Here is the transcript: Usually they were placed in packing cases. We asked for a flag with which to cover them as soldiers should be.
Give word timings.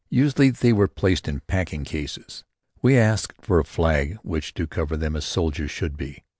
Usually 0.09 0.49
they 0.49 0.73
were 0.73 0.87
placed 0.87 1.27
in 1.27 1.41
packing 1.41 1.83
cases. 1.83 2.43
We 2.81 2.97
asked 2.97 3.33
for 3.45 3.59
a 3.59 3.63
flag 3.63 4.13
with 4.23 4.23
which 4.23 4.53
to 4.55 4.65
cover 4.65 4.97
them 4.97 5.15
as 5.15 5.25
soldiers 5.25 5.69
should 5.69 5.95
be. 5.95 6.23